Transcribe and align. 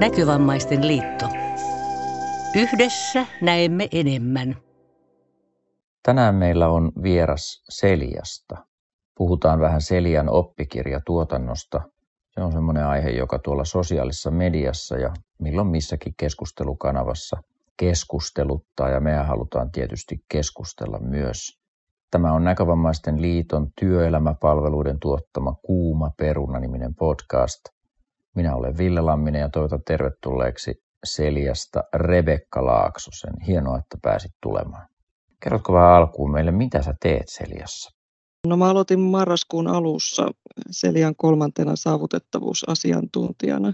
Näkövammaisten 0.00 0.86
liitto. 0.86 1.26
Yhdessä 2.56 3.26
näemme 3.42 3.88
enemmän. 3.92 4.56
Tänään 6.02 6.34
meillä 6.34 6.68
on 6.68 6.92
vieras 7.02 7.64
Seliasta. 7.68 8.56
Puhutaan 9.14 9.60
vähän 9.60 9.80
Selian 9.80 10.28
oppikirjatuotannosta. 10.28 11.80
Se 12.30 12.40
on 12.40 12.52
semmoinen 12.52 12.86
aihe, 12.86 13.10
joka 13.10 13.38
tuolla 13.38 13.64
sosiaalisessa 13.64 14.30
mediassa 14.30 14.96
ja 14.96 15.14
milloin 15.38 15.68
missäkin 15.68 16.14
keskustelukanavassa 16.16 17.42
keskusteluttaa 17.76 18.88
ja 18.88 19.00
mehän 19.00 19.26
halutaan 19.26 19.70
tietysti 19.70 20.24
keskustella 20.28 20.98
myös. 20.98 21.58
Tämä 22.10 22.32
on 22.32 22.44
Näkövammaisten 22.44 23.22
liiton 23.22 23.72
työelämäpalveluiden 23.80 25.00
tuottama 25.00 25.54
Kuuma 25.62 26.10
peruna-niminen 26.16 26.94
podcast– 26.94 27.60
minä 28.36 28.54
olen 28.54 28.78
Ville 28.78 29.00
Lamminen 29.00 29.40
ja 29.40 29.48
toivotan 29.48 29.82
tervetulleeksi 29.86 30.74
Seliasta 31.04 31.82
Rebekka 31.94 32.66
Laaksosen. 32.66 33.32
Hienoa, 33.46 33.78
että 33.78 33.98
pääsit 34.02 34.32
tulemaan. 34.42 34.88
Kerrotko 35.42 35.72
vähän 35.72 35.92
alkuun 35.92 36.32
meille, 36.32 36.50
mitä 36.50 36.82
sä 36.82 36.94
teet 37.02 37.28
Seliassa? 37.28 37.90
No 38.46 38.56
mä 38.56 38.70
aloitin 38.70 39.00
marraskuun 39.00 39.66
alussa 39.66 40.30
Selian 40.70 41.16
kolmantena 41.16 41.76
saavutettavuusasiantuntijana. 41.76 43.72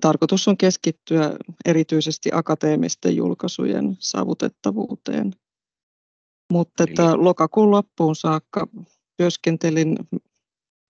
Tarkoitus 0.00 0.48
on 0.48 0.56
keskittyä 0.56 1.36
erityisesti 1.64 2.30
akateemisten 2.32 3.16
julkaisujen 3.16 3.96
saavutettavuuteen. 3.98 5.32
Mutta 6.52 6.84
että 6.84 7.16
lokakuun 7.16 7.70
loppuun 7.70 8.16
saakka 8.16 8.66
työskentelin 9.16 9.96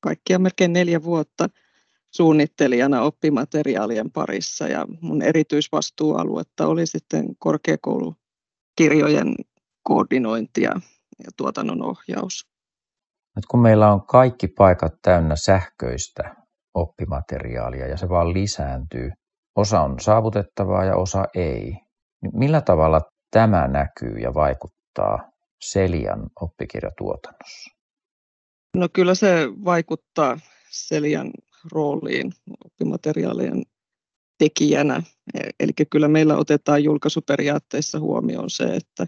kaikkia 0.01 0.39
melkein 0.39 0.73
neljä 0.73 1.03
vuotta– 1.03 1.49
suunnittelijana 2.15 3.03
oppimateriaalien 3.03 4.11
parissa 4.11 4.69
ja 4.69 4.87
mun 5.01 5.23
erityisvastuualuetta 5.23 6.67
oli 6.67 6.87
sitten 6.87 7.37
korkeakoulukirjojen 7.39 9.35
koordinointi 9.83 10.63
ja, 10.63 10.73
tuotannon 11.37 11.83
ohjaus. 11.83 12.47
Nyt 13.37 13.47
kun 13.51 13.61
meillä 13.61 13.93
on 13.93 14.07
kaikki 14.07 14.49
paikat 14.49 14.93
täynnä 15.03 15.37
sähköistä 15.37 16.35
oppimateriaalia 16.75 17.87
ja 17.87 17.97
se 17.97 18.09
vaan 18.09 18.33
lisääntyy, 18.33 19.11
osa 19.57 19.81
on 19.81 20.01
saavutettavaa 20.01 20.85
ja 20.85 20.97
osa 20.97 21.25
ei, 21.35 21.63
niin 22.23 22.39
millä 22.39 22.61
tavalla 22.61 23.01
tämä 23.31 23.69
näkyy 23.69 24.19
ja 24.19 24.35
vaikuttaa 24.35 25.31
Selian 25.63 26.31
oppikirjatuotannossa? 26.41 27.71
No 28.77 28.89
kyllä 28.93 29.15
se 29.15 29.49
vaikuttaa 29.65 30.39
Selian 30.71 31.31
rooliin 31.73 32.33
oppimateriaalien 32.65 33.63
tekijänä. 34.39 35.03
Eli 35.61 35.73
kyllä 35.91 36.09
meillä 36.09 36.37
otetaan 36.37 36.85
julkaisuperiaatteissa 36.85 38.01
huomioon 38.01 38.51
se, 38.51 38.65
että 38.65 39.07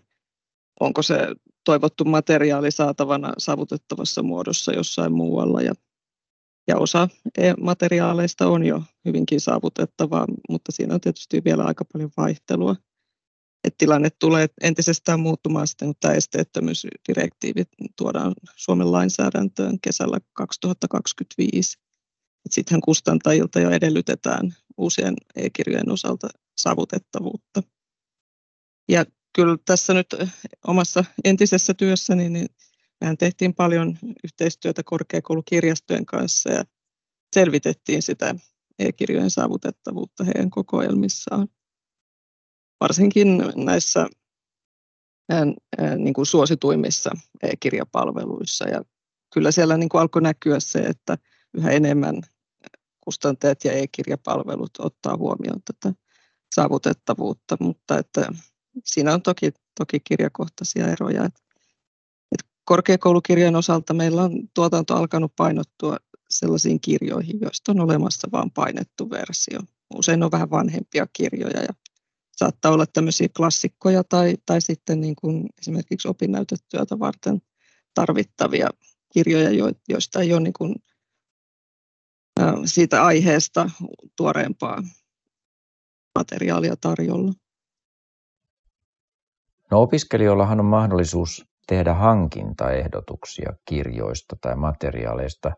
onko 0.80 1.02
se 1.02 1.18
toivottu 1.64 2.04
materiaali 2.04 2.70
saatavana 2.70 3.32
saavutettavassa 3.38 4.22
muodossa 4.22 4.72
jossain 4.72 5.12
muualla. 5.12 5.62
Ja, 5.62 5.72
ja 6.68 6.78
osa 6.78 7.08
materiaaleista 7.60 8.46
on 8.46 8.64
jo 8.64 8.82
hyvinkin 9.04 9.40
saavutettavaa, 9.40 10.26
mutta 10.48 10.72
siinä 10.72 10.94
on 10.94 11.00
tietysti 11.00 11.42
vielä 11.44 11.64
aika 11.64 11.84
paljon 11.92 12.10
vaihtelua. 12.16 12.76
Et 13.64 13.74
tilanne 13.78 14.08
tulee 14.10 14.46
entisestään 14.62 15.20
muuttumaan 15.20 15.66
sitten, 15.66 15.88
kun 15.88 15.94
tämä 16.00 16.14
esteettömyysdirektiivi 16.14 17.64
tuodaan 17.96 18.34
Suomen 18.56 18.92
lainsäädäntöön 18.92 19.80
kesällä 19.80 20.18
2025. 20.32 21.78
Sittenhän 22.50 22.80
kustantajilta 22.80 23.60
jo 23.60 23.70
edellytetään 23.70 24.54
uusien 24.76 25.14
e-kirjojen 25.36 25.90
osalta 25.90 26.28
saavutettavuutta. 26.56 27.62
Ja 28.88 29.04
kyllä 29.32 29.56
tässä 29.66 29.94
nyt 29.94 30.06
omassa 30.66 31.04
entisessä 31.24 31.74
työssäni, 31.74 32.28
niin 32.28 32.46
mehän 33.00 33.18
tehtiin 33.18 33.54
paljon 33.54 33.98
yhteistyötä 34.24 34.82
korkeakoulukirjastojen 34.82 36.06
kanssa 36.06 36.50
ja 36.50 36.64
selvitettiin 37.34 38.02
sitä 38.02 38.34
e-kirjojen 38.78 39.30
saavutettavuutta 39.30 40.24
heidän 40.24 40.50
kokoelmissaan. 40.50 41.48
Varsinkin 42.80 43.38
näissä 43.56 44.06
niin 45.98 46.14
kuin 46.14 46.26
suosituimmissa 46.26 47.10
e-kirjapalveluissa. 47.42 48.68
Ja 48.68 48.82
kyllä 49.34 49.50
siellä 49.50 49.76
niin 49.76 49.88
kuin 49.88 50.00
alkoi 50.00 50.22
näkyä 50.22 50.60
se, 50.60 50.78
että 50.78 51.18
yhä 51.54 51.70
enemmän 51.70 52.22
kustantajat 53.04 53.64
ja 53.64 53.72
e-kirjapalvelut 53.72 54.70
ottaa 54.78 55.16
huomioon 55.16 55.60
tätä 55.64 55.94
saavutettavuutta, 56.54 57.56
mutta 57.60 57.98
että 57.98 58.28
siinä 58.84 59.14
on 59.14 59.22
toki, 59.22 59.50
toki 59.78 60.00
kirjakohtaisia 60.00 60.88
eroja. 60.88 61.24
Et 61.24 62.46
korkeakoulukirjan 62.64 63.56
osalta 63.56 63.94
meillä 63.94 64.22
on 64.22 64.48
tuotanto 64.54 64.96
alkanut 64.96 65.32
painottua 65.36 65.96
sellaisiin 66.28 66.80
kirjoihin, 66.80 67.40
joista 67.40 67.72
on 67.72 67.80
olemassa 67.80 68.28
vain 68.32 68.50
painettu 68.50 69.10
versio. 69.10 69.60
Usein 69.94 70.22
on 70.22 70.30
vähän 70.30 70.50
vanhempia 70.50 71.06
kirjoja 71.12 71.60
ja 71.60 71.74
saattaa 72.36 72.72
olla 72.72 72.86
tämmöisiä 72.86 73.28
klassikkoja 73.36 74.04
tai, 74.04 74.34
tai 74.46 74.60
sitten 74.60 75.00
niin 75.00 75.16
kuin 75.16 75.46
esimerkiksi 75.58 76.08
opinnäytetyötä 76.08 76.98
varten 76.98 77.42
tarvittavia 77.94 78.68
kirjoja, 79.12 79.72
joista 79.88 80.20
ei 80.20 80.32
ole 80.32 80.40
niin 80.40 80.52
kuin 80.52 80.74
siitä 82.64 83.04
aiheesta 83.04 83.70
tuoreempaa 84.16 84.82
materiaalia 86.18 86.74
tarjolla. 86.80 87.32
No 89.70 89.82
opiskelijoillahan 89.82 90.60
on 90.60 90.66
mahdollisuus 90.66 91.44
tehdä 91.66 91.94
hankintaehdotuksia 91.94 93.52
kirjoista 93.64 94.36
tai 94.40 94.56
materiaaleista. 94.56 95.52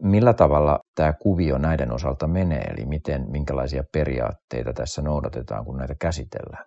Millä 0.00 0.34
tavalla 0.34 0.80
tämä 0.94 1.12
kuvio 1.12 1.58
näiden 1.58 1.92
osalta 1.92 2.26
menee, 2.26 2.62
eli 2.62 2.86
miten, 2.86 3.30
minkälaisia 3.30 3.84
periaatteita 3.92 4.72
tässä 4.72 5.02
noudatetaan, 5.02 5.64
kun 5.64 5.76
näitä 5.76 5.94
käsitellään? 6.00 6.64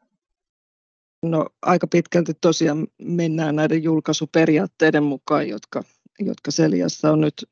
No 1.23 1.49
aika 1.61 1.87
pitkälti 1.87 2.33
tosiaan 2.41 2.87
mennään 3.01 3.55
näiden 3.55 3.83
julkaisuperiaatteiden 3.83 5.03
mukaan, 5.03 5.47
jotka, 5.47 5.83
jotka 6.19 6.51
Seliassa 6.51 7.11
on 7.11 7.21
nyt 7.21 7.49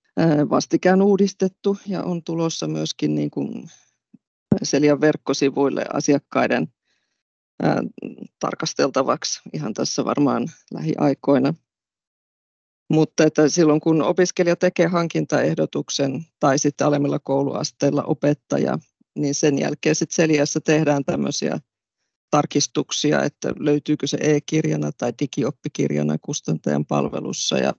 vastikään 0.50 1.01
uudistettu 1.01 1.78
ja 1.88 2.03
on 2.03 2.24
tulossa 2.24 2.68
myöskin 2.68 3.16
niin 3.16 3.31
kuin 3.31 3.69
Selian 4.63 5.01
verkkosivuille 5.01 5.85
asiakkaiden 5.94 6.68
tarkasteltavaksi 8.40 9.41
ihan 9.53 9.73
tässä 9.73 10.06
varmaan 10.06 10.47
lähiaikoina. 10.73 11.53
Mutta 12.90 13.23
että 13.23 13.50
silloin 13.50 13.79
kun 13.79 14.02
opiskelija 14.02 14.56
tekee 14.56 14.88
hankintaehdotuksen 14.88 16.25
tai 16.40 16.59
sitten 16.59 16.88
alemmilla 16.88 17.19
kouluasteilla 17.19 18.03
opettaja, 18.03 18.79
niin 19.16 19.35
sen 19.35 19.59
jälkeen 19.59 19.96
sitten 19.96 20.16
Seliassa 20.16 20.62
tehdään 20.62 21.06
tämmöisiä 21.06 21.59
tarkistuksia, 22.31 23.23
että 23.23 23.53
löytyykö 23.59 24.07
se 24.07 24.18
e-kirjana 24.22 24.91
tai 24.91 25.13
digioppikirjana 25.19 26.18
kustantajan 26.22 26.85
palvelussa 26.85 27.57
ja 27.57 27.73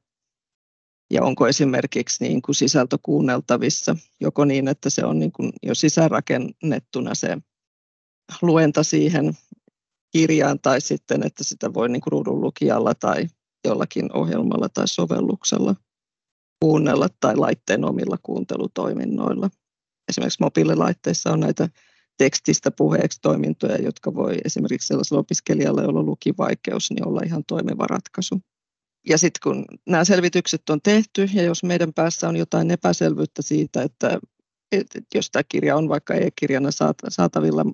ja 1.11 1.23
onko 1.23 1.47
esimerkiksi 1.47 2.25
niin 2.25 2.43
kuin 2.43 2.55
sisältö 2.55 2.99
kuunneltavissa, 3.03 3.97
joko 4.21 4.45
niin, 4.45 4.69
että 4.69 4.91
se 4.91 5.05
on 5.05 5.19
niin 5.19 5.33
kuin 5.33 5.53
jo 5.63 5.75
sisäänrakennettuna 5.75 7.15
se 7.15 7.39
luenta 8.43 8.83
siihen 8.83 9.35
kirjaan 10.13 10.61
tai 10.61 10.81
sitten, 10.81 11.27
että 11.27 11.45
sitä 11.45 11.75
voi 11.75 11.89
niin 11.89 12.01
kuin 12.01 12.13
ruudun 12.13 12.41
lukijalla 12.41 12.95
tai 12.95 13.27
jollakin 13.65 14.17
ohjelmalla 14.17 14.69
tai 14.69 14.89
sovelluksella 14.89 15.75
kuunnella 16.61 17.09
tai 17.21 17.37
laitteen 17.37 17.85
omilla 17.85 18.17
kuuntelutoiminnoilla. 18.23 19.51
Esimerkiksi 20.09 20.43
mobiililaitteissa 20.43 21.33
on 21.33 21.41
näitä 21.41 21.69
tekstistä 22.19 22.71
puheeksi 22.71 23.21
toimintoja, 23.21 23.77
jotka 23.83 24.15
voi 24.15 24.37
esimerkiksi 24.45 24.87
sellaisella 24.87 25.21
opiskelijalla, 25.21 25.83
jolla 25.83 26.01
on 26.01 26.07
lukivaikeus, 26.07 26.91
niin 26.91 27.09
olla 27.09 27.21
ihan 27.25 27.45
toimiva 27.47 27.87
ratkaisu 27.87 28.41
ja 29.09 29.19
sitten 29.19 29.41
kun 29.43 29.65
nämä 29.89 30.05
selvitykset 30.05 30.71
on 30.71 30.81
tehty 30.83 31.29
ja 31.35 31.43
jos 31.43 31.63
meidän 31.63 31.93
päässä 31.93 32.29
on 32.29 32.37
jotain 32.37 32.71
epäselvyyttä 32.71 33.43
siitä, 33.43 33.83
että, 33.83 34.21
että 34.73 35.01
jos 35.15 35.31
tämä 35.31 35.43
kirja 35.49 35.77
on 35.77 35.89
vaikka 35.89 36.15
e-kirjana 36.15 36.69
saatavilla, 37.09 37.65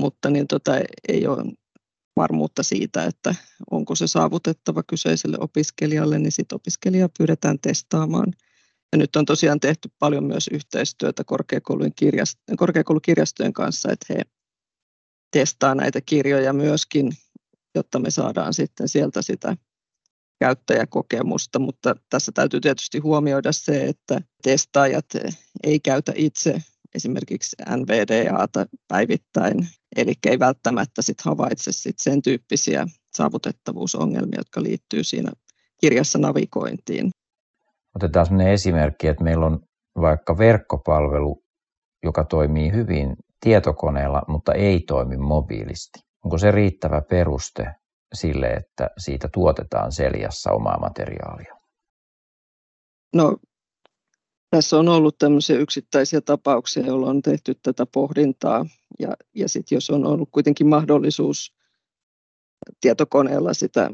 mutta 0.00 0.30
niin 0.30 0.46
tota, 0.46 0.72
ei 1.08 1.26
ole 1.26 1.44
varmuutta 2.16 2.62
siitä, 2.62 3.04
että 3.04 3.34
onko 3.70 3.94
se 3.94 4.06
saavutettava 4.06 4.82
kyseiselle 4.82 5.36
opiskelijalle, 5.40 6.18
niin 6.18 6.32
sitten 6.32 6.56
opiskelijaa 6.56 7.08
pyydetään 7.18 7.58
testaamaan. 7.58 8.32
Ja 8.92 8.98
nyt 8.98 9.16
on 9.16 9.24
tosiaan 9.24 9.60
tehty 9.60 9.88
paljon 9.98 10.24
myös 10.24 10.48
yhteistyötä 10.52 11.24
korkeakoulukirjastojen 12.56 13.52
kanssa, 13.52 13.92
että 13.92 14.06
he 14.14 14.22
testaa 15.30 15.74
näitä 15.74 16.00
kirjoja 16.00 16.52
myöskin, 16.52 17.12
jotta 17.74 17.98
me 17.98 18.10
saadaan 18.10 18.54
sitten 18.54 18.88
sieltä 18.88 19.22
sitä 19.22 19.56
käyttäjäkokemusta, 20.42 21.58
mutta 21.58 21.94
tässä 22.10 22.32
täytyy 22.34 22.60
tietysti 22.60 22.98
huomioida 22.98 23.52
se, 23.52 23.84
että 23.84 24.20
testaajat 24.42 25.06
ei 25.62 25.80
käytä 25.80 26.12
itse 26.16 26.62
esimerkiksi 26.94 27.56
NVDAta 27.76 28.66
päivittäin, 28.88 29.66
eli 29.96 30.14
ei 30.26 30.38
välttämättä 30.38 31.02
sit 31.02 31.20
havaitse 31.20 31.72
sit 31.72 31.98
sen 31.98 32.22
tyyppisiä 32.22 32.86
saavutettavuusongelmia, 33.16 34.40
jotka 34.40 34.62
liittyy 34.62 35.04
siinä 35.04 35.32
kirjassa 35.80 36.18
navigointiin. 36.18 37.10
Otetaan 37.96 38.26
sellainen 38.26 38.52
esimerkki, 38.52 39.08
että 39.08 39.24
meillä 39.24 39.46
on 39.46 39.60
vaikka 40.00 40.38
verkkopalvelu, 40.38 41.42
joka 42.02 42.24
toimii 42.24 42.72
hyvin 42.72 43.16
tietokoneella, 43.40 44.22
mutta 44.28 44.52
ei 44.54 44.80
toimi 44.80 45.16
mobiilisti. 45.16 45.98
Onko 46.24 46.38
se 46.38 46.50
riittävä 46.50 47.02
peruste 47.10 47.74
sille, 48.12 48.46
että 48.46 48.90
siitä 48.98 49.28
tuotetaan 49.32 49.92
seljassa 49.92 50.52
omaa 50.52 50.78
materiaalia? 50.80 51.56
No, 53.14 53.36
tässä 54.50 54.78
on 54.78 54.88
ollut 54.88 55.18
tämmöisiä 55.18 55.58
yksittäisiä 55.58 56.20
tapauksia, 56.20 56.86
joilla 56.86 57.06
on 57.06 57.22
tehty 57.22 57.54
tätä 57.62 57.86
pohdintaa. 57.86 58.66
Ja, 58.98 59.16
ja 59.34 59.48
sitten 59.48 59.76
jos 59.76 59.90
on 59.90 60.06
ollut 60.06 60.28
kuitenkin 60.32 60.66
mahdollisuus 60.66 61.54
tietokoneella 62.80 63.54
sitä 63.54 63.90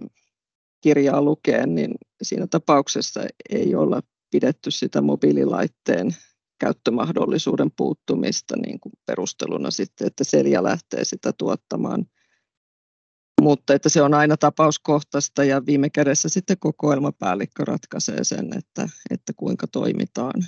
kirjaa 0.81 1.23
lukea, 1.23 1.67
niin 1.67 1.94
siinä 2.23 2.47
tapauksessa 2.47 3.20
ei 3.50 3.75
olla 3.75 4.00
pidetty 4.31 4.70
sitä 4.70 5.00
mobiililaitteen 5.00 6.17
käyttömahdollisuuden 6.61 7.70
puuttumista 7.76 8.56
niin 8.56 8.81
kuin 8.81 8.93
perusteluna 9.06 9.70
sitten, 9.70 10.06
että 10.06 10.25
Selja 10.25 10.62
lähtee 10.62 11.05
sitä 11.05 11.32
tuottamaan. 11.32 12.06
Mutta 13.40 13.75
että 13.75 13.88
se 13.88 14.02
on 14.02 14.14
aina 14.14 14.37
tapauskohtaista 14.37 15.44
ja 15.44 15.67
viime 15.67 15.90
kädessä 15.90 16.29
sitten 16.29 16.56
kokoelmapäällikkö 16.61 17.64
ratkaisee 17.64 18.25
sen, 18.25 18.58
että, 18.58 18.88
että 19.11 19.32
kuinka 19.37 19.67
toimitaan. 19.67 20.44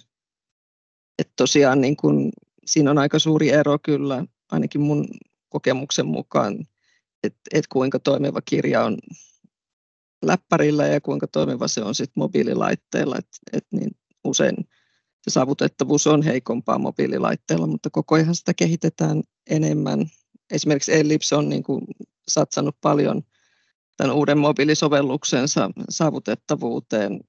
Että 1.19 1.33
tosiaan 1.37 1.81
niin 1.81 1.97
kuin, 1.97 2.31
siinä 2.67 2.91
on 2.91 2.99
aika 2.99 3.19
suuri 3.19 3.51
ero 3.51 3.79
kyllä, 3.83 4.25
ainakin 4.53 4.81
mun 4.81 5.09
kokemuksen 5.49 6.07
mukaan, 6.07 6.67
että, 7.25 7.41
että 7.55 7.69
kuinka 7.73 7.99
toimiva 7.99 8.41
kirja 8.41 8.85
on 8.85 8.99
läppärillä 10.23 10.87
ja 10.87 11.01
kuinka 11.01 11.27
toimiva 11.27 11.69
se 11.69 11.83
on 11.83 11.95
sitten 11.95 12.21
mobiililaitteella. 12.21 13.17
Et, 13.19 13.29
et 13.53 13.67
niin 13.73 13.91
usein 14.25 14.55
se 15.23 15.31
saavutettavuus 15.31 16.07
on 16.07 16.23
heikompaa 16.23 16.79
mobiililaitteella, 16.79 17.67
mutta 17.67 17.91
koko 17.91 18.15
ajan 18.15 18.35
sitä 18.35 18.55
kehitetään 18.55 19.23
enemmän. 19.51 20.11
Esimerkiksi 20.51 20.95
Ellipse 20.95 21.37
on 21.37 21.49
niin 21.49 21.63
kuin 21.63 21.85
satsannut 22.29 22.77
paljon 22.81 23.23
tämän 23.97 24.17
uuden 24.17 24.39
mobiilisovelluksensa 24.39 25.71
saavutettavuuteen 25.89 27.21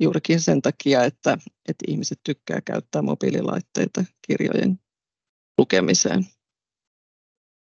juurikin 0.00 0.40
sen 0.40 0.62
takia, 0.62 1.04
että, 1.04 1.38
että 1.68 1.84
ihmiset 1.88 2.20
tykkää 2.24 2.60
käyttää 2.60 3.02
mobiililaitteita 3.02 4.04
kirjojen 4.26 4.80
lukemiseen. 5.58 6.26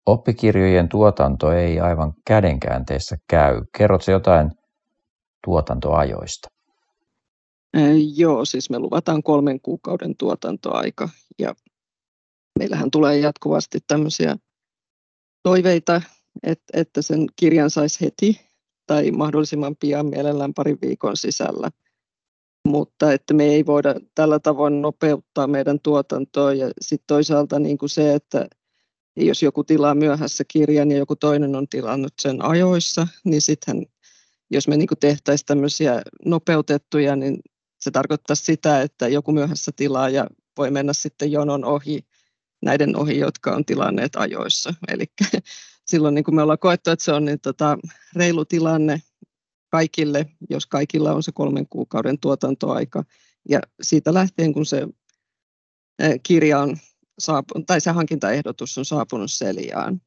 Oppikirjojen 0.05 0.89
tuotanto 0.89 1.51
ei 1.51 1.79
aivan 1.79 2.13
kädenkäänteessä 2.27 3.17
käy. 3.29 3.61
Kerrotko 3.77 4.11
jotain 4.11 4.51
tuotantoajoista? 5.45 6.47
Joo, 8.15 8.45
siis 8.45 8.69
me 8.69 8.79
luvataan 8.79 9.23
kolmen 9.23 9.61
kuukauden 9.61 10.17
tuotantoaika 10.17 11.09
ja 11.39 11.55
meillähän 12.59 12.91
tulee 12.91 13.17
jatkuvasti 13.17 13.79
tämmöisiä 13.87 14.35
toiveita, 15.43 16.01
että, 16.43 16.65
että 16.73 17.01
sen 17.01 17.27
kirjan 17.35 17.69
saisi 17.69 18.01
heti 18.01 18.41
tai 18.87 19.11
mahdollisimman 19.11 19.75
pian 19.75 20.05
mielellään 20.05 20.53
parin 20.53 20.77
viikon 20.81 21.17
sisällä. 21.17 21.71
Mutta 22.67 23.13
että 23.13 23.33
me 23.33 23.43
ei 23.43 23.65
voida 23.65 23.95
tällä 24.15 24.39
tavoin 24.39 24.81
nopeuttaa 24.81 25.47
meidän 25.47 25.79
tuotantoa 25.79 26.53
ja 26.53 26.71
sitten 26.81 27.07
toisaalta 27.07 27.59
niin 27.59 27.77
kuin 27.77 27.89
se, 27.89 28.13
että 28.13 28.47
jos 29.15 29.43
joku 29.43 29.63
tilaa 29.63 29.95
myöhässä 29.95 30.43
kirjan 30.47 30.91
ja 30.91 30.97
joku 30.97 31.15
toinen 31.15 31.55
on 31.55 31.67
tilannut 31.67 32.13
sen 32.21 32.45
ajoissa, 32.45 33.07
niin 33.23 33.41
sitten 33.41 33.85
jos 34.51 34.67
me 34.67 34.77
niin 34.77 34.87
tehtäisiin 34.99 35.45
tämmöisiä 35.45 36.01
nopeutettuja, 36.25 37.15
niin 37.15 37.39
se 37.79 37.91
tarkoittaa 37.91 38.35
sitä, 38.35 38.81
että 38.81 39.07
joku 39.07 39.31
myöhässä 39.31 39.71
tilaaja 39.75 40.27
voi 40.57 40.71
mennä 40.71 40.93
sitten 40.93 41.31
jonon 41.31 41.65
ohi 41.65 42.05
näiden 42.61 42.95
ohi, 42.95 43.17
jotka 43.17 43.55
on 43.55 43.65
tilanneet 43.65 44.15
ajoissa. 44.15 44.73
Eli 44.87 45.05
silloin 45.87 46.15
niin 46.15 46.23
kuin 46.23 46.35
me 46.35 46.41
ollaan 46.41 46.59
koettu, 46.59 46.89
että 46.89 47.05
se 47.05 47.11
on 47.11 47.25
niin 47.25 47.39
tota, 47.39 47.77
reilu 48.15 48.45
tilanne 48.45 49.01
kaikille, 49.69 50.25
jos 50.49 50.65
kaikilla 50.65 51.13
on 51.13 51.23
se 51.23 51.31
kolmen 51.31 51.67
kuukauden 51.69 52.19
tuotantoaika. 52.19 53.03
Ja 53.49 53.59
siitä 53.81 54.13
lähtien, 54.13 54.53
kun 54.53 54.65
se 54.65 54.87
kirja 56.23 56.59
on 56.59 56.77
saapunut, 57.19 57.65
tai 57.65 57.81
se 57.81 57.91
hankintaehdotus 57.91 58.77
on 58.77 58.85
saapunut 58.85 59.31
Seliaan. 59.31 60.01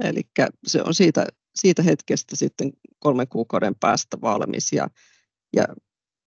Eli 0.00 0.22
se 0.66 0.82
on 0.82 0.94
siitä, 0.94 1.26
siitä 1.54 1.82
hetkestä 1.82 2.36
sitten 2.36 2.72
kolmen 2.98 3.28
kuukauden 3.28 3.74
päästä 3.74 4.20
valmis. 4.20 4.72
Ja, 4.72 4.88
ja 5.56 5.64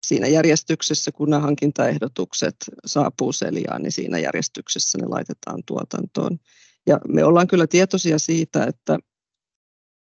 siinä 0.06 0.26
järjestyksessä, 0.26 1.12
kun 1.12 1.30
nämä 1.30 1.42
hankintaehdotukset 1.42 2.56
saapuu 2.86 3.32
Seliaan, 3.32 3.82
niin 3.82 3.92
siinä 3.92 4.18
järjestyksessä 4.18 4.98
ne 4.98 5.06
laitetaan 5.06 5.62
tuotantoon. 5.66 6.38
Ja 6.86 7.00
me 7.08 7.24
ollaan 7.24 7.46
kyllä 7.46 7.66
tietoisia 7.66 8.18
siitä, 8.18 8.64
että 8.64 8.98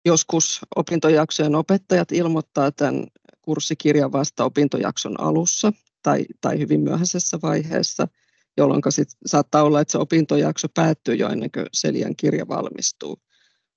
joskus 0.05 0.61
opintojaksojen 0.75 1.55
opettajat 1.55 2.11
ilmoittaa 2.11 2.71
tämän 2.71 3.07
kurssikirjan 3.41 4.11
vasta 4.11 4.45
opintojakson 4.45 5.19
alussa 5.19 5.73
tai, 6.03 6.25
tai 6.41 6.59
hyvin 6.59 6.81
myöhäisessä 6.81 7.39
vaiheessa, 7.41 8.07
jolloin 8.57 8.81
sit 8.89 9.09
saattaa 9.25 9.63
olla, 9.63 9.81
että 9.81 9.91
se 9.91 9.97
opintojakso 9.97 10.67
päättyy 10.73 11.15
jo 11.15 11.29
ennen 11.29 11.51
kuin 11.51 11.65
Selian 11.73 12.15
kirja 12.15 12.47
valmistuu. 12.47 13.21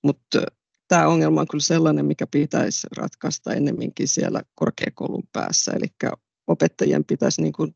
Mutta 0.02 0.42
tämä 0.88 1.08
ongelma 1.08 1.40
on 1.40 1.48
kyllä 1.48 1.62
sellainen, 1.62 2.06
mikä 2.06 2.26
pitäisi 2.26 2.86
ratkaista 2.96 3.54
ennemminkin 3.54 4.08
siellä 4.08 4.42
korkeakoulun 4.54 5.28
päässä. 5.32 5.72
Eli 5.72 5.86
opettajien 6.46 7.04
pitäisi 7.04 7.42
niin 7.42 7.52
kuin 7.52 7.74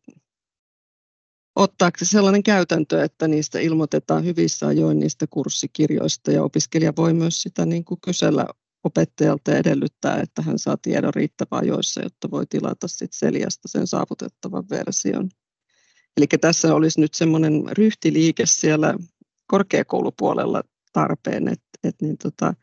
ottaa 1.57 1.91
sellainen 2.03 2.43
käytäntö, 2.43 3.05
että 3.05 3.29
niistä 3.29 3.59
ilmoitetaan 3.59 4.25
hyvissä 4.25 4.67
ajoin 4.67 5.01
niistä 5.01 5.27
kurssikirjoista 5.31 6.33
ja 6.33 6.43
opiskelija 6.43 6.93
voi 6.97 7.15
myös 7.15 7.43
sitä 7.43 7.67
niin 7.67 7.85
kuin 7.85 8.01
kysellä 8.01 8.47
opettajalta 8.85 9.51
ja 9.51 9.59
edellyttää, 9.59 10.21
että 10.21 10.43
hän 10.43 10.59
saa 10.59 10.77
tiedon 10.77 11.15
riittävän 11.15 11.63
ajoissa, 11.63 12.03
jotta 12.03 12.31
voi 12.31 12.47
tilata 12.47 12.89
sit 12.89 13.13
Seliasta 13.13 13.69
sen 13.69 13.87
saavutettavan 13.87 14.65
version. 14.71 15.29
Eli 16.17 16.27
tässä 16.41 16.75
olisi 16.75 17.01
nyt 17.01 17.15
semmoinen 17.15 17.65
ryhtiliike 17.71 18.47
siellä 18.47 18.95
korkeakoulupuolella 19.47 20.63
tarpeen, 20.93 21.49
että, 21.49 21.67
että 21.85 22.05
niin 22.05 22.19
tota, 22.19 22.55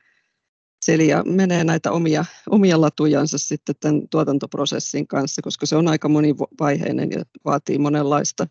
Celia 0.85 1.23
menee 1.23 1.63
näitä 1.63 1.91
omia, 1.91 2.25
omia 2.49 2.81
latujansa 2.81 3.37
sitten 3.37 3.75
tämän 3.79 4.09
tuotantoprosessin 4.09 5.07
kanssa, 5.07 5.41
koska 5.41 5.65
se 5.65 5.75
on 5.75 5.87
aika 5.87 6.09
monivaiheinen 6.09 7.11
ja 7.11 7.23
vaatii 7.45 7.77
monenlaista 7.77 8.47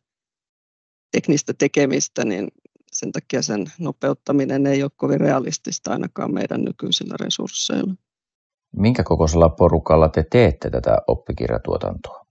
teknistä 1.12 1.52
tekemistä, 1.58 2.24
niin 2.24 2.48
sen 2.92 3.12
takia 3.12 3.42
sen 3.42 3.66
nopeuttaminen 3.78 4.66
ei 4.66 4.82
ole 4.82 4.90
kovin 4.96 5.20
realistista 5.20 5.90
ainakaan 5.90 6.34
meidän 6.34 6.62
nykyisillä 6.64 7.14
resursseilla. 7.20 7.94
Minkä 8.76 9.02
kokoisella 9.02 9.48
porukalla 9.48 10.08
te 10.08 10.24
teette 10.30 10.70
tätä 10.70 10.96
oppikirjatuotantoa? 11.06 12.26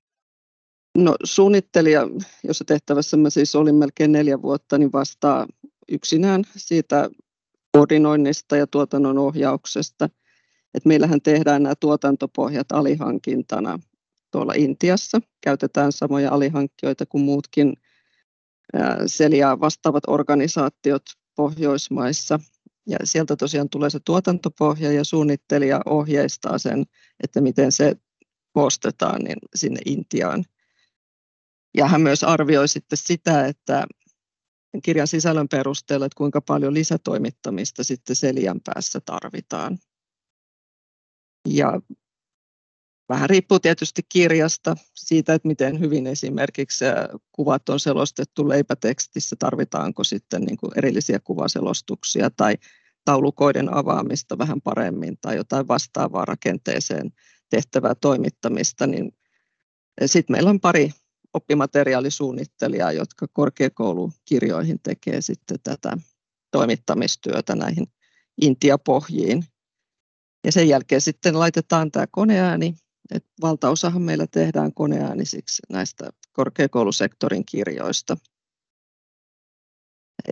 No 0.98 1.16
suunnittelija, 1.24 2.08
jossa 2.44 2.66
tehtävässä 2.66 3.18
mä 3.18 3.30
siis 3.30 3.56
olin 3.56 3.76
melkein 3.76 4.12
neljä 4.12 4.42
vuotta, 4.42 4.78
niin 4.78 4.92
vastaa 4.92 5.48
yksinään 5.90 6.44
siitä 6.56 7.10
koordinoinnista 7.72 8.58
ja 8.58 8.68
tuotannon 8.68 9.18
ohjauksesta. 9.18 10.10
Et 10.74 10.86
meillähän 10.86 11.22
tehdään 11.22 11.64
nämä 11.64 11.76
tuotantopohjat 11.76 12.72
alihankintana 12.72 13.80
tuolla 14.32 14.54
Intiassa. 14.56 15.20
Käytetään 15.42 15.92
samoja 15.92 16.32
alihankkijoita 16.32 17.06
kuin 17.06 17.24
muutkin 17.24 17.74
Seliaa 19.08 19.60
vastaavat 19.60 20.04
organisaatiot 20.08 21.04
Pohjoismaissa. 21.36 22.40
Ja 22.88 22.98
sieltä 23.04 23.36
tosiaan 23.36 23.70
tulee 23.70 23.90
se 23.90 24.00
tuotantopohja 24.06 24.92
ja 24.92 25.04
suunnittelija 25.04 25.82
ohjeistaa 25.86 26.58
sen, 26.58 26.86
että 27.24 27.42
miten 27.42 27.72
se 27.72 27.96
koostetaan 28.54 29.22
niin 29.22 29.38
sinne 29.56 29.80
Intiaan. 29.86 30.46
Ja 31.78 31.88
hän 31.88 32.02
myös 32.02 32.24
arvioi 32.24 32.68
sitten 32.68 32.98
sitä, 32.98 33.48
että 33.48 33.88
kirjan 34.84 35.08
sisällön 35.08 35.48
perusteella, 35.48 36.06
että 36.06 36.18
kuinka 36.18 36.42
paljon 36.42 36.74
lisätoimittamista 36.74 37.84
sitten 37.84 38.16
Selian 38.16 38.62
päässä 38.66 39.00
tarvitaan. 39.06 39.78
Ja 41.48 41.82
vähän 43.12 43.30
riippuu 43.30 43.60
tietysti 43.60 44.02
kirjasta, 44.10 44.76
siitä, 44.96 45.34
että 45.34 45.48
miten 45.48 45.80
hyvin 45.80 46.08
esimerkiksi 46.08 46.86
kuvat 47.32 47.70
on 47.70 47.80
selostettu 47.80 48.50
leipätekstissä, 48.50 49.36
tarvitaanko 49.40 50.04
sitten 50.04 50.42
niin 50.42 50.58
kuin 50.58 50.72
erillisiä 50.78 51.20
kuvaselostuksia 51.20 52.30
tai 52.30 52.56
taulukoiden 53.06 53.74
avaamista 53.74 54.38
vähän 54.38 54.62
paremmin 54.62 55.18
tai 55.22 55.36
jotain 55.36 55.68
vastaavaa 55.68 56.26
rakenteeseen 56.26 57.12
tehtävää 57.50 57.96
toimittamista, 57.96 58.88
niin 58.88 59.12
sitten 60.06 60.34
meillä 60.34 60.50
on 60.50 60.60
pari 60.60 60.92
oppimateriaalisuunnittelijaa, 61.34 62.92
jotka 62.92 63.28
korkeakoulukirjoihin 63.34 64.80
tekee 64.84 65.22
sitten 65.22 65.58
tätä 65.64 65.98
toimittamistyötä 66.52 67.56
näihin 67.56 67.88
Intia-pohjiin. 68.42 69.46
Ja 70.46 70.52
sen 70.52 70.68
jälkeen 70.68 71.02
sitten 71.02 71.40
laitetaan 71.40 71.92
tämä 71.92 72.08
koneääni. 72.12 72.76
Et 73.12 73.26
valtaosahan 73.42 74.02
meillä 74.02 74.28
tehdään 74.28 74.74
koneäänisiksi 74.74 75.62
näistä 75.70 76.10
korkeakoulusektorin 76.34 77.46
kirjoista. 77.46 78.18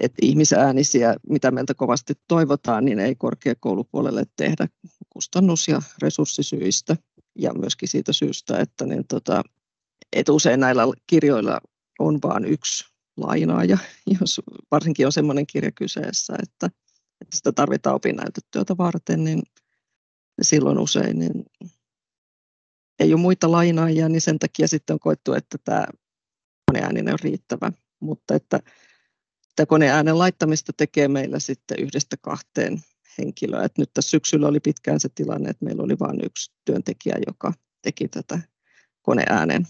Et 0.01 0.13
ihmisäänisiä, 0.21 1.15
mitä 1.29 1.51
meiltä 1.51 1.73
kovasti 1.73 2.13
toivotaan, 2.27 2.85
niin 2.85 2.99
ei 2.99 3.15
korkeakoulupuolelle 3.15 4.23
tehdä 4.35 4.67
kustannus- 5.09 5.67
ja 5.67 5.81
resurssisyistä. 6.01 6.95
Ja 7.35 7.53
myöskin 7.53 7.87
siitä 7.87 8.13
syystä, 8.13 8.59
että 8.59 8.85
niin 8.85 9.07
tota, 9.07 9.43
et 10.13 10.29
usein 10.29 10.59
näillä 10.59 10.83
kirjoilla 11.07 11.59
on 11.99 12.19
vain 12.23 12.45
yksi 12.45 12.85
lainaaja, 13.17 13.77
jos 14.19 14.41
varsinkin 14.71 15.05
on 15.05 15.11
sellainen 15.11 15.47
kirja 15.47 15.71
kyseessä, 15.71 16.33
että, 16.43 16.69
että 17.21 17.37
sitä 17.37 17.51
tarvitaan 17.51 17.95
opinnäytetyötä 17.95 18.77
varten, 18.77 19.23
niin 19.23 19.41
silloin 20.41 20.79
usein 20.79 21.19
niin 21.19 21.45
ei 22.99 23.13
ole 23.13 23.21
muita 23.21 23.51
lainaajia, 23.51 24.09
niin 24.09 24.21
sen 24.21 24.39
takia 24.39 24.67
sitten 24.67 24.93
on 24.93 24.99
koettu, 24.99 25.33
että 25.33 25.57
tämä 25.63 25.85
koneääninen 26.71 27.13
on 27.13 27.19
riittävä. 27.23 27.71
Mutta 27.99 28.35
että 28.35 28.59
sitä 29.49 29.65
koneäänen 29.65 30.17
laittamista 30.17 30.73
tekee 30.77 31.07
meillä 31.07 31.39
sitten 31.39 31.79
yhdestä 31.79 32.17
kahteen 32.21 32.81
henkilöä. 33.17 33.63
Et 33.63 33.77
nyt 33.77 33.89
tässä 33.93 34.09
syksyllä 34.09 34.47
oli 34.47 34.59
pitkään 34.59 34.99
se 34.99 35.09
tilanne, 35.15 35.49
että 35.49 35.65
meillä 35.65 35.83
oli 35.83 35.99
vain 35.99 36.19
yksi 36.25 36.51
työntekijä, 36.65 37.15
joka 37.27 37.53
teki 37.81 38.07
tätä 38.07 38.39
koneäänen 39.01 39.67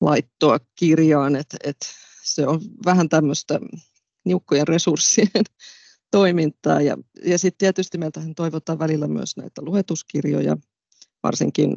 laittoa 0.00 0.58
kirjaan, 0.78 1.36
että 1.36 1.56
et 1.64 1.76
se 2.22 2.46
on 2.46 2.60
vähän 2.86 3.08
tämmöistä 3.08 3.60
niukkojen 4.24 4.68
resurssien 4.68 5.44
toimintaa. 6.10 6.80
Ja, 6.80 6.96
ja 7.24 7.38
sitten 7.38 7.58
tietysti 7.58 7.98
meiltähän 7.98 8.34
toivotaan 8.34 8.78
välillä 8.78 9.08
myös 9.08 9.36
näitä 9.36 9.62
luetuskirjoja, 9.62 10.56
varsinkin 11.24 11.76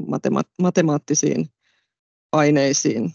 matema- 0.00 0.52
matemaattisiin 0.62 1.50
aineisiin. 2.32 3.12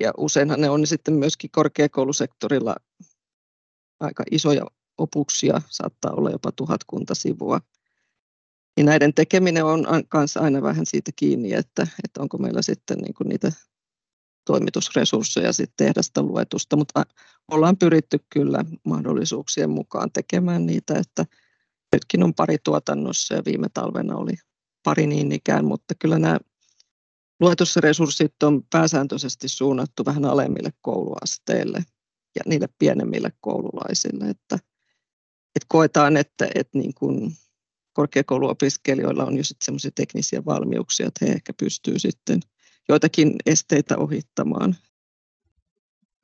Ja 0.00 0.12
useinhan 0.16 0.60
ne 0.60 0.70
on 0.70 0.86
sitten 0.86 1.14
myöskin 1.14 1.50
korkeakoulusektorilla 1.50 2.76
aika 4.00 4.24
isoja 4.30 4.66
opuksia, 4.98 5.60
saattaa 5.70 6.12
olla 6.12 6.30
jopa 6.30 6.52
tuhatkunta 6.52 7.14
sivua. 7.14 7.60
Niin 8.76 8.86
näiden 8.86 9.14
tekeminen 9.14 9.64
on 9.64 9.86
kanssa 10.08 10.40
aina 10.40 10.62
vähän 10.62 10.86
siitä 10.86 11.10
kiinni, 11.16 11.52
että, 11.52 11.86
että 12.04 12.22
onko 12.22 12.38
meillä 12.38 12.62
sitten 12.62 12.98
niin 12.98 13.14
kuin 13.14 13.28
niitä 13.28 13.52
toimitusresursseja 14.46 15.52
sitten 15.52 15.86
tehdä 15.86 16.02
sitä 16.02 16.22
luetusta, 16.22 16.76
mutta 16.76 17.06
ollaan 17.48 17.76
pyritty 17.76 18.18
kyllä 18.30 18.64
mahdollisuuksien 18.84 19.70
mukaan 19.70 20.12
tekemään 20.12 20.66
niitä, 20.66 20.94
että 20.98 21.26
nytkin 21.92 22.22
on 22.22 22.34
pari 22.34 22.56
tuotannossa 22.64 23.34
ja 23.34 23.42
viime 23.44 23.68
talvena 23.68 24.16
oli 24.16 24.34
pari 24.86 25.06
niin 25.06 25.32
ikään, 25.32 25.64
mutta 25.64 25.94
kyllä 25.98 26.18
nämä 26.18 26.38
luetusresurssit 27.40 28.42
on 28.42 28.62
pääsääntöisesti 28.70 29.48
suunnattu 29.48 30.04
vähän 30.04 30.24
alemmille 30.24 30.70
kouluasteille 30.80 31.78
ja 32.36 32.42
niille 32.46 32.68
pienemmille 32.78 33.32
koululaisille, 33.40 34.24
että, 34.24 34.54
että 35.56 35.66
koetaan, 35.68 36.16
että, 36.16 36.48
että 36.54 36.78
niin 36.78 36.94
kuin 36.94 37.32
korkeakouluopiskelijoilla 37.92 39.24
on 39.24 39.36
jo 39.36 39.44
sitten 39.44 39.74
teknisiä 39.94 40.44
valmiuksia, 40.44 41.06
että 41.06 41.24
he 41.26 41.32
ehkä 41.32 41.52
pystyvät 41.52 42.02
sitten 42.02 42.40
joitakin 42.88 43.36
esteitä 43.46 43.98
ohittamaan. 43.98 44.76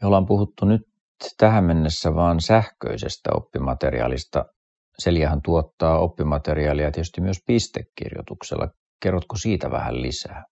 Me 0.02 0.06
ollaan 0.06 0.26
puhuttu 0.26 0.64
nyt 0.64 0.88
tähän 1.36 1.64
mennessä 1.64 2.14
vain 2.14 2.40
sähköisestä 2.40 3.30
oppimateriaalista. 3.34 4.51
Seliähän 4.98 5.42
tuottaa 5.42 5.98
oppimateriaalia 5.98 6.90
tietysti 6.90 7.20
myös 7.20 7.38
pistekirjoituksella. 7.46 8.68
Kerrotko 9.02 9.36
siitä 9.36 9.70
vähän 9.70 10.02
lisää? 10.02 10.44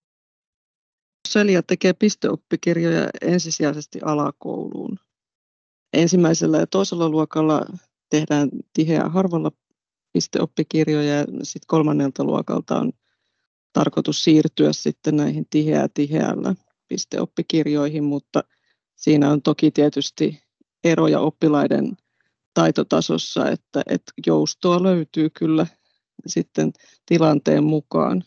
Selia 1.27 1.63
tekee 1.63 1.93
pisteoppikirjoja 1.93 3.07
ensisijaisesti 3.21 3.99
alakouluun. 4.05 4.99
Ensimmäisellä 5.93 6.57
ja 6.57 6.67
toisella 6.67 7.09
luokalla 7.09 7.65
tehdään 8.09 8.49
tiheää 8.73 9.09
harvalla 9.09 9.51
pisteoppikirjoja 10.13 11.13
ja 11.13 11.25
sitten 11.43 11.67
kolmannelta 11.67 12.23
luokalta 12.23 12.79
on 12.79 12.91
tarkoitus 13.73 14.23
siirtyä 14.23 14.73
sitten 14.73 15.15
näihin 15.15 15.45
tiheää 15.49 15.87
tiheällä 15.93 16.55
pisteoppikirjoihin, 16.87 18.03
mutta 18.03 18.43
siinä 18.95 19.31
on 19.31 19.41
toki 19.41 19.71
tietysti 19.71 20.43
eroja 20.83 21.19
oppilaiden 21.19 21.97
taitotasossa, 22.53 23.49
että, 23.49 23.81
että 23.89 24.11
joustoa 24.27 24.83
löytyy 24.83 25.29
kyllä 25.29 25.67
sitten 26.27 26.71
tilanteen 27.05 27.63
mukaan. 27.63 28.23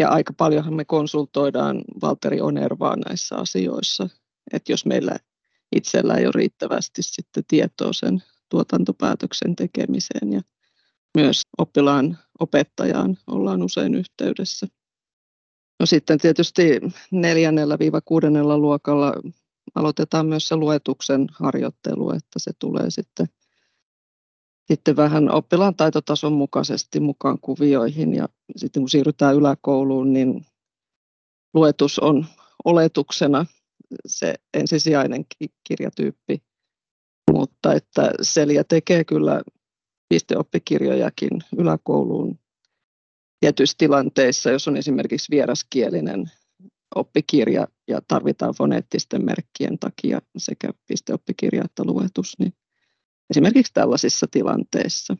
Ja 0.00 0.08
aika 0.08 0.32
paljonhan 0.32 0.74
me 0.74 0.84
konsultoidaan 0.84 1.84
Valteri 2.02 2.40
Onervaa 2.40 2.96
näissä 2.96 3.36
asioissa, 3.36 4.08
että 4.52 4.72
jos 4.72 4.86
meillä 4.86 5.16
itsellä 5.76 6.14
ei 6.14 6.26
ole 6.26 6.32
riittävästi 6.34 7.02
sitten 7.02 7.44
tietoa 7.48 7.92
sen 7.92 8.22
tuotantopäätöksen 8.48 9.56
tekemiseen 9.56 10.32
ja 10.32 10.40
myös 11.16 11.42
oppilaan 11.58 12.18
opettajaan 12.40 13.18
ollaan 13.26 13.62
usein 13.62 13.94
yhteydessä. 13.94 14.66
No 15.80 15.86
sitten 15.86 16.18
tietysti 16.18 16.80
neljännellä 17.10 17.78
viiva 17.78 18.00
kuudennella 18.00 18.58
luokalla 18.58 19.12
aloitetaan 19.74 20.26
myös 20.26 20.48
se 20.48 20.56
luetuksen 20.56 21.26
harjoittelu, 21.32 22.10
että 22.10 22.38
se 22.38 22.50
tulee 22.58 22.90
sitten, 22.90 23.26
sitten 24.70 24.96
vähän 24.96 25.30
oppilaan 25.30 25.76
taitotason 25.76 26.32
mukaisesti 26.32 27.00
mukaan 27.00 27.38
kuvioihin. 27.40 28.14
Ja 28.14 28.28
sitten 28.56 28.82
kun 28.82 28.90
siirrytään 28.90 29.36
yläkouluun, 29.36 30.12
niin 30.12 30.46
luetus 31.54 31.98
on 31.98 32.26
oletuksena 32.64 33.46
se 34.06 34.34
ensisijainen 34.54 35.26
kirjatyyppi, 35.68 36.42
mutta 37.32 37.72
että 37.72 38.10
Selia 38.22 38.64
tekee 38.64 39.04
kyllä 39.04 39.42
pisteoppikirjojakin 40.08 41.30
yläkouluun 41.58 42.38
tietyissä 43.40 43.74
tilanteissa, 43.78 44.50
jos 44.50 44.68
on 44.68 44.76
esimerkiksi 44.76 45.30
vieraskielinen 45.30 46.30
oppikirja 46.94 47.66
ja 47.88 48.00
tarvitaan 48.08 48.54
foneettisten 48.54 49.24
merkkien 49.24 49.78
takia 49.78 50.22
sekä 50.36 50.70
pisteoppikirja 50.86 51.62
että 51.64 51.84
luetus, 51.84 52.38
niin 52.38 52.52
esimerkiksi 53.30 53.72
tällaisissa 53.74 54.26
tilanteissa. 54.30 55.16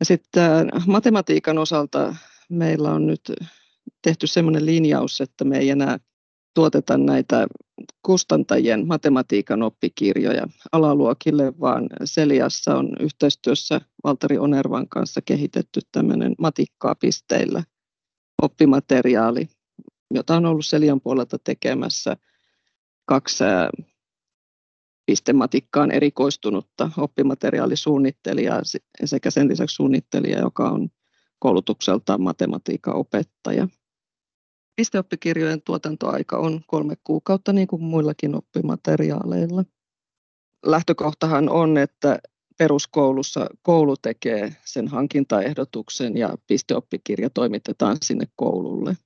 Ja 0.00 0.06
sitten 0.06 0.68
matematiikan 0.86 1.58
osalta 1.58 2.16
meillä 2.48 2.92
on 2.92 3.06
nyt 3.06 3.32
tehty 4.02 4.26
sellainen 4.26 4.66
linjaus, 4.66 5.20
että 5.20 5.44
me 5.44 5.58
ei 5.58 5.70
enää 5.70 5.98
tuoteta 6.54 6.98
näitä 6.98 7.46
kustantajien 8.02 8.86
matematiikan 8.86 9.62
oppikirjoja 9.62 10.46
alaluokille, 10.72 11.52
vaan 11.60 11.88
Seliassa 12.04 12.76
on 12.76 12.96
yhteistyössä 13.00 13.80
Valteri 14.04 14.38
Onervan 14.38 14.88
kanssa 14.88 15.20
kehitetty 15.22 15.80
tämmöinen 15.92 16.34
matikkaa 16.38 16.94
pisteillä 16.94 17.62
oppimateriaali, 18.42 19.48
jota 20.10 20.36
on 20.36 20.46
ollut 20.46 20.66
Selian 20.66 21.00
puolelta 21.00 21.38
tekemässä 21.38 22.16
kaksi 23.04 23.44
pistematikkaan 25.06 25.90
erikoistunutta 25.90 26.90
oppimateriaalisuunnittelijaa 26.98 28.60
sekä 29.04 29.30
sen 29.30 29.48
lisäksi 29.48 29.74
suunnittelija, 29.74 30.38
joka 30.38 30.70
on 30.70 30.88
koulutukseltaan 31.38 32.22
matematiikan 32.22 32.94
opettaja. 32.96 33.68
Pisteoppikirjojen 34.76 35.62
tuotantoaika 35.62 36.36
on 36.36 36.60
kolme 36.66 36.94
kuukautta 37.04 37.52
niin 37.52 37.66
kuin 37.66 37.82
muillakin 37.82 38.34
oppimateriaaleilla. 38.34 39.64
Lähtökohtahan 40.66 41.48
on, 41.48 41.78
että 41.78 42.18
peruskoulussa 42.58 43.46
koulu 43.62 43.96
tekee 43.96 44.56
sen 44.64 44.88
hankintaehdotuksen 44.88 46.16
ja 46.16 46.34
pisteoppikirja 46.46 47.30
toimitetaan 47.30 47.96
sinne 48.02 48.24
koululle. 48.36 48.96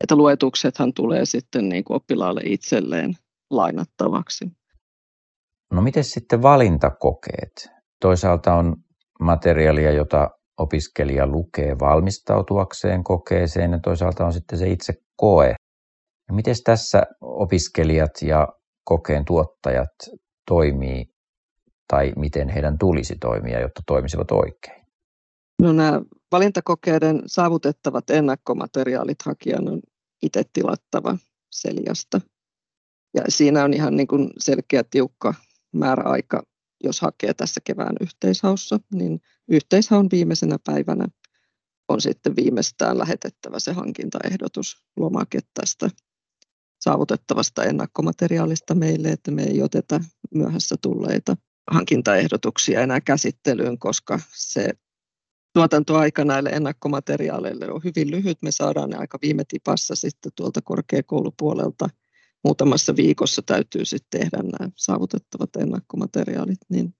Että 0.00 0.16
luetuksethan 0.16 0.94
tulee 0.94 1.24
sitten 1.24 1.68
niin 1.68 1.84
kuin 1.84 1.96
oppilaalle 1.96 2.40
itselleen 2.44 3.14
lainattavaksi. 3.50 4.44
No 5.72 5.82
miten 5.82 6.04
sitten 6.04 6.42
valintakokeet? 6.42 7.68
Toisaalta 8.00 8.54
on 8.54 8.76
materiaalia, 9.20 9.92
jota 9.92 10.30
opiskelija 10.58 11.26
lukee 11.26 11.78
valmistautuakseen 11.80 13.04
kokeeseen 13.04 13.72
ja 13.72 13.78
toisaalta 13.78 14.26
on 14.26 14.32
sitten 14.32 14.58
se 14.58 14.68
itse 14.68 14.92
koe. 15.16 15.54
Miten 16.32 16.54
tässä 16.64 17.02
opiskelijat 17.20 18.22
ja 18.22 18.48
kokeen 18.84 19.24
tuottajat 19.24 19.94
toimii 20.48 21.04
tai 21.88 22.12
miten 22.16 22.48
heidän 22.48 22.78
tulisi 22.78 23.16
toimia, 23.20 23.60
jotta 23.60 23.82
toimisivat 23.86 24.30
oikein? 24.30 24.85
No 25.62 25.72
nämä 25.72 26.02
valintakokeiden 26.32 27.22
saavutettavat 27.26 28.10
ennakkomateriaalit 28.10 29.22
hakijan 29.24 29.68
on 29.68 29.80
itse 30.22 30.42
tilattava 30.52 31.18
Seliasta. 31.50 32.20
Ja 33.14 33.22
siinä 33.28 33.64
on 33.64 33.74
ihan 33.74 33.96
niin 33.96 34.06
kuin 34.06 34.30
selkeä 34.38 34.84
tiukka 34.84 35.34
määräaika, 35.72 36.42
jos 36.84 37.00
hakee 37.00 37.34
tässä 37.34 37.60
kevään 37.64 37.96
yhteishaussa, 38.00 38.80
niin 38.94 39.20
yhteishaun 39.48 40.08
viimeisenä 40.12 40.56
päivänä 40.66 41.06
on 41.88 42.00
sitten 42.00 42.36
viimeistään 42.36 42.98
lähetettävä 42.98 43.60
se 43.60 43.72
hankintaehdotus 43.72 44.84
lomake 44.96 45.38
tästä 45.54 45.90
saavutettavasta 46.80 47.64
ennakkomateriaalista 47.64 48.74
meille, 48.74 49.08
että 49.08 49.30
me 49.30 49.42
ei 49.42 49.62
oteta 49.62 50.00
myöhässä 50.34 50.76
tulleita 50.82 51.36
hankintaehdotuksia 51.70 52.80
enää 52.80 53.00
käsittelyyn, 53.00 53.78
koska 53.78 54.20
se 54.34 54.70
tuotantoaika 55.56 56.24
näille 56.24 56.50
ennakkomateriaaleille 56.50 57.70
on 57.70 57.80
hyvin 57.84 58.10
lyhyt. 58.10 58.42
Me 58.42 58.50
saadaan 58.50 58.90
ne 58.90 58.96
aika 58.96 59.18
viime 59.22 59.44
tipassa 59.48 59.94
sitten 59.94 60.32
tuolta 60.36 60.60
korkeakoulupuolelta. 60.62 61.88
Muutamassa 62.44 62.96
viikossa 62.96 63.42
täytyy 63.42 63.84
sitten 63.84 64.20
tehdä 64.20 64.36
nämä 64.42 64.70
saavutettavat 64.74 65.56
ennakkomateriaalit, 65.56 66.58
niin 66.68 66.94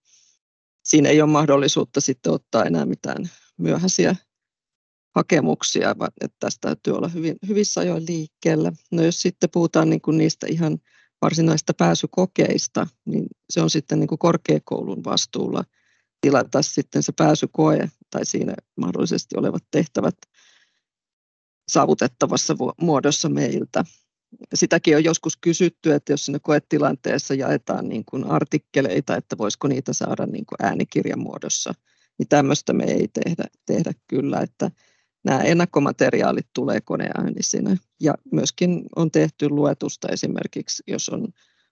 siinä 0.85 1.09
ei 1.09 1.23
ole 1.23 1.31
mahdollisuutta 1.31 2.01
sitten 2.01 2.33
ottaa 2.33 2.65
enää 2.65 2.87
mitään 2.87 3.31
myöhäisiä 3.59 4.17
hakemuksia, 5.15 5.95
vaan 5.99 6.13
että 6.21 6.37
tästä 6.41 6.69
täytyy 6.69 6.97
olla 6.97 7.09
hyvin, 7.09 7.37
hyvissä 7.49 7.81
ajoin 7.81 8.07
liikkeellä. 8.09 8.73
No 8.93 9.03
jos 9.03 9.23
sitten 9.23 9.51
puhutaan 9.51 9.91
niin 9.91 10.01
kuin 10.01 10.19
niistä 10.19 10.47
ihan 10.51 10.79
varsinaista 11.23 11.75
pääsykokeista, 11.75 12.87
niin 13.05 13.27
se 13.51 13.61
on 13.61 13.71
sitten 13.71 14.01
niin 14.01 14.09
kuin 14.09 14.19
korkeakoulun 14.19 15.05
vastuulla 15.05 15.65
tilata 16.21 16.63
sitten 16.63 17.03
se 17.03 17.13
pääsykoe 17.13 17.89
tai 18.17 18.27
siinä 18.27 18.55
mahdollisesti 18.77 19.37
olevat 19.39 19.65
tehtävät 19.71 20.15
saavutettavassa 21.69 22.55
muodossa 22.81 23.29
meiltä. 23.29 23.85
Sitäkin 24.55 24.97
on 24.97 25.05
joskus 25.05 25.37
kysytty, 25.37 25.93
että 25.93 26.13
jos 26.13 26.25
sinne 26.25 26.39
koetilanteessa 26.43 27.35
jaetaan 27.35 27.89
niin 27.89 28.05
kuin 28.05 28.25
artikkeleita, 28.25 29.17
että 29.17 29.39
voisiko 29.39 29.69
niitä 29.69 29.93
saada 29.93 30.27
niin 30.27 30.47
kuin 30.47 30.57
äänikirjan 30.63 31.19
muodossa, 31.19 31.75
niin 32.19 32.29
tämmöistä 32.29 32.73
me 32.73 32.85
ei 32.85 33.09
tehdä, 33.09 33.45
tehdä 33.67 33.93
kyllä, 34.09 34.41
että 34.41 34.71
nämä 35.25 35.41
ennakkomateriaalit 35.41 36.49
tulee 36.55 36.81
koneäänisinä. 36.81 37.77
Ja 38.01 38.15
myöskin 38.33 38.83
on 38.97 39.11
tehty 39.11 39.49
luetusta 39.49 40.09
esimerkiksi, 40.09 40.83
jos 40.87 41.09
on 41.09 41.29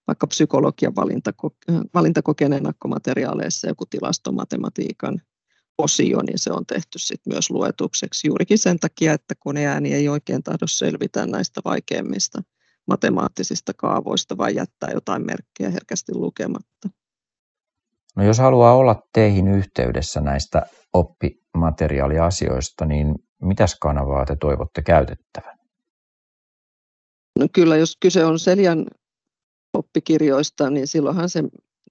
vaikka 0.07 0.27
psykologian 0.27 0.93
valintako- 0.97 1.85
valintakokeen 1.95 2.53
ennakkomateriaaleissa 2.53 3.69
joku 3.69 3.87
tilastomatematiikan 3.87 5.21
osio, 5.79 6.23
niin 6.23 6.39
se 6.39 6.53
on 6.53 6.67
tehty 6.67 6.99
sit 6.99 7.21
myös 7.27 7.51
luetukseksi 7.51 8.29
juurikin 8.29 8.59
sen 8.59 8.79
takia, 8.79 9.13
että 9.13 9.35
koneääni 9.39 9.95
ei 9.95 10.09
oikein 10.09 10.43
tahdo 10.43 10.67
selvitä 10.67 11.27
näistä 11.27 11.61
vaikeimmista 11.65 12.43
matemaattisista 12.87 13.73
kaavoista, 13.77 14.37
vai 14.37 14.55
jättää 14.55 14.91
jotain 14.91 15.27
merkkejä 15.27 15.71
herkästi 15.71 16.15
lukematta. 16.15 16.89
No 18.17 18.25
jos 18.25 18.39
haluaa 18.39 18.75
olla 18.75 19.03
teihin 19.13 19.49
yhteydessä 19.49 20.21
näistä 20.21 20.67
oppimateriaaliasioista, 20.93 22.85
niin 22.85 23.15
mitäs 23.43 23.77
kanavaa 23.81 24.25
te 24.25 24.37
toivotte 24.37 24.83
käytettävän? 24.83 25.59
No 27.39 27.47
kyllä, 27.53 27.77
jos 27.77 27.97
kyse 28.01 28.25
on 28.25 28.39
Seljan 28.39 28.87
oppikirjoista, 29.73 30.71
niin 30.71 30.87
silloinhan 30.87 31.29
se 31.29 31.43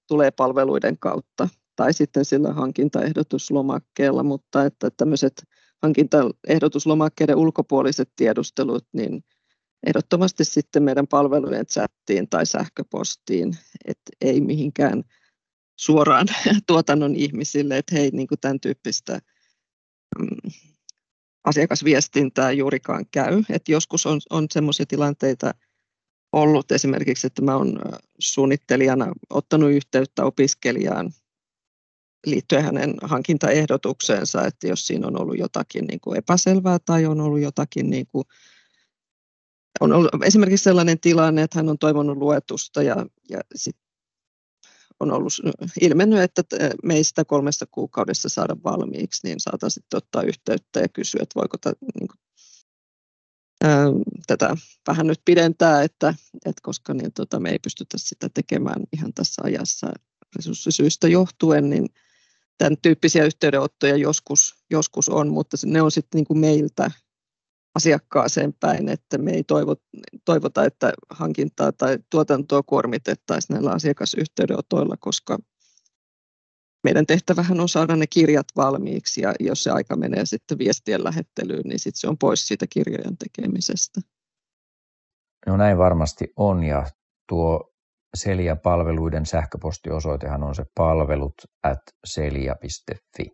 tulee 0.08 0.30
palveluiden 0.30 0.98
kautta 0.98 1.48
tai 1.76 1.94
sitten 1.94 2.24
sillä 2.24 2.52
hankintaehdotuslomakkeella, 2.52 4.22
mutta 4.22 4.64
että 4.64 4.90
tämmöiset 4.90 5.42
hankintaehdotuslomakkeiden 5.82 7.36
ulkopuoliset 7.36 8.10
tiedustelut, 8.16 8.86
niin 8.92 9.24
ehdottomasti 9.86 10.44
sitten 10.44 10.82
meidän 10.82 11.06
palvelujen 11.06 11.66
chattiin 11.66 12.28
tai 12.28 12.46
sähköpostiin, 12.46 13.56
että 13.84 14.10
ei 14.20 14.40
mihinkään 14.40 15.04
suoraan 15.78 16.26
tuotannon 16.66 17.16
ihmisille, 17.16 17.78
että 17.78 17.94
hei 17.94 18.10
niin 18.10 18.28
kuin 18.28 18.40
tämän 18.40 18.60
tyyppistä 18.60 19.18
mm, 20.18 20.52
asiakasviestintää 21.44 22.52
juurikaan 22.52 23.04
käy. 23.12 23.42
Et 23.48 23.68
joskus 23.68 24.06
on, 24.06 24.20
on 24.30 24.46
sellaisia 24.50 24.86
tilanteita 24.86 25.54
ollut 26.32 26.72
esimerkiksi, 26.72 27.26
että 27.26 27.42
mä 27.42 27.56
olen 27.56 27.78
suunnittelijana 28.18 29.12
ottanut 29.30 29.70
yhteyttä 29.70 30.24
opiskelijaan 30.24 31.10
liittyen 32.26 32.64
hänen 32.64 32.94
hankintaehdotukseensa, 33.02 34.46
että 34.46 34.68
jos 34.68 34.86
siinä 34.86 35.06
on 35.06 35.20
ollut 35.20 35.38
jotakin 35.38 35.84
niin 35.84 36.00
kuin 36.00 36.18
epäselvää 36.18 36.78
tai 36.78 37.06
on 37.06 37.20
ollut 37.20 37.40
jotakin 37.40 37.90
niin 37.90 38.06
kuin 38.06 38.24
on 39.80 39.92
ollut 39.92 40.24
esimerkiksi 40.24 40.64
sellainen 40.64 41.00
tilanne, 41.00 41.42
että 41.42 41.58
hän 41.58 41.68
on 41.68 41.78
toivonut 41.78 42.18
luetusta 42.18 42.82
ja, 42.82 43.06
ja 43.30 43.40
sit 43.54 43.76
on 45.00 45.12
ollut 45.12 45.32
ilmennyt, 45.80 46.18
että 46.18 46.42
meistä 46.82 47.24
kolmessa 47.24 47.66
kuukaudessa 47.70 48.28
saada 48.28 48.56
valmiiksi, 48.64 49.26
niin 49.26 49.40
saataisiin 49.40 49.84
ottaa 49.94 50.22
yhteyttä 50.22 50.80
ja 50.80 50.88
kysyä, 50.88 51.20
että 51.22 51.40
voiko 51.40 51.58
tätä, 51.58 51.76
niin 52.00 52.08
kuin, 52.08 52.18
ää, 53.64 53.86
tätä 54.26 54.56
vähän 54.88 55.06
nyt 55.06 55.20
pidentää, 55.24 55.82
että, 55.82 56.14
että 56.34 56.60
koska 56.62 56.94
niin, 56.94 57.12
tota, 57.12 57.40
me 57.40 57.50
ei 57.50 57.58
pystytä 57.58 57.98
sitä 57.98 58.28
tekemään 58.28 58.82
ihan 58.92 59.12
tässä 59.14 59.42
ajassa 59.44 59.92
resurssisyistä 60.36 61.08
johtuen, 61.08 61.70
niin 61.70 61.88
tämän 62.58 62.76
tyyppisiä 62.82 63.24
yhteydenottoja 63.24 63.96
joskus, 63.96 64.54
joskus 64.70 65.08
on, 65.08 65.28
mutta 65.28 65.56
ne 65.64 65.82
on 65.82 65.90
sitten 65.90 66.18
niin 66.18 66.26
kuin 66.26 66.38
meiltä 66.38 66.90
asiakkaaseen 67.74 68.54
päin, 68.60 68.88
että 68.88 69.18
me 69.18 69.30
ei 69.30 69.44
toivo, 69.44 69.76
toivota, 70.24 70.64
että 70.64 70.92
hankintaa 71.10 71.72
tai 71.72 71.98
tuotantoa 72.10 72.62
kuormitettaisiin 72.62 73.54
näillä 73.54 73.72
asiakasyhteydenotoilla, 73.72 74.96
koska 75.00 75.38
meidän 76.84 77.06
tehtävähän 77.06 77.60
on 77.60 77.68
saada 77.68 77.96
ne 77.96 78.06
kirjat 78.06 78.46
valmiiksi 78.56 79.20
ja 79.20 79.34
jos 79.40 79.64
se 79.64 79.70
aika 79.70 79.96
menee 79.96 80.26
sitten 80.26 80.58
viestien 80.58 81.04
lähettelyyn, 81.04 81.62
niin 81.64 81.78
sitten 81.78 82.00
se 82.00 82.08
on 82.08 82.18
pois 82.18 82.48
siitä 82.48 82.66
kirjojen 82.70 83.16
tekemisestä. 83.16 84.00
No 85.46 85.56
näin 85.56 85.78
varmasti 85.78 86.32
on 86.36 86.64
ja 86.64 86.86
tuo 87.28 87.73
Selia-palveluiden 88.14 89.26
sähköpostiosoitehan 89.26 90.42
on 90.42 90.54
se 90.54 90.64
palvelut 90.74 91.34
at 91.62 91.80
selia.fi. 92.04 93.30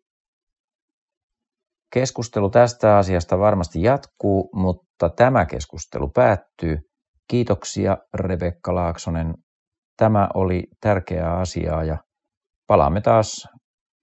Keskustelu 1.93 2.51
tästä 2.51 2.97
asiasta 2.97 3.39
varmasti 3.39 3.83
jatkuu, 3.83 4.51
mutta 4.55 5.09
tämä 5.09 5.47
keskustelu 5.47 6.09
päättyy. 6.09 6.79
Kiitoksia 7.29 7.99
Rebekka 8.15 8.75
Laaksonen. 8.75 9.35
Tämä 9.97 10.29
oli 10.35 10.65
tärkeää 10.81 11.39
asiaa 11.39 11.85
ja 11.85 11.99
palaamme 12.67 13.01
taas 13.01 13.49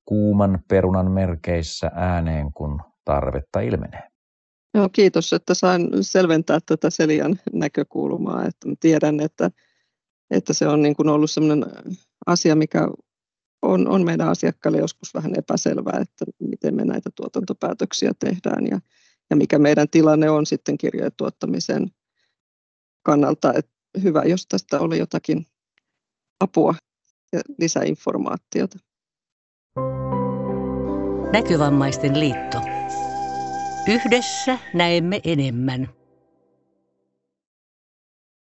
kuuman 0.06 0.60
perunan 0.70 1.12
merkeissä 1.12 1.92
ääneen, 1.96 2.54
kun 2.54 2.80
tarvetta 3.06 3.60
ilmenee. 3.60 4.04
Joo, 4.74 4.90
kiitos, 4.92 5.34
että 5.34 5.54
sain 5.54 5.90
selventää 6.02 6.60
tätä 6.66 6.90
Selian 6.90 7.36
näkökulmaa. 7.54 8.46
Että 8.46 8.68
tiedän, 8.80 9.20
että, 9.20 9.52
että 10.32 10.54
se 10.54 10.68
on 10.68 10.82
niin 10.82 10.96
kuin 10.96 11.10
ollut 11.10 11.32
sellainen 11.32 11.66
asia, 12.26 12.56
mikä 12.56 12.88
on, 13.62 13.88
on 13.88 14.06
meidän 14.06 14.30
asiakkaille 14.30 14.78
joskus 14.78 15.13
vähän 15.13 15.36
epäselvää, 15.38 16.00
että 16.02 16.26
miten 16.40 16.76
me 16.76 16.86
näitä 16.86 17.10
tuotantopäätöksiä 17.16 18.12
tehdään 18.20 18.68
ja, 18.68 18.80
ja 19.30 19.36
mikä 19.36 19.60
meidän 19.60 19.90
tilanne 19.90 20.30
on 20.30 20.46
sitten 20.46 20.78
kirjojen 20.78 21.12
tuottamisen 21.18 21.92
kannalta. 23.04 23.54
Että 23.54 23.72
hyvä, 24.04 24.24
jos 24.24 24.46
tästä 24.48 24.80
oli 24.80 24.98
jotakin 24.98 25.46
apua 26.40 26.76
ja 27.34 27.40
lisäinformaatiota. 27.60 28.80
Näkövammaisten 31.34 32.20
liitto. 32.20 32.58
Yhdessä 33.88 34.60
näemme 34.74 35.22
enemmän. 35.24 35.97